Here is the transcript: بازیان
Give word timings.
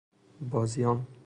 بازیان 0.49 1.07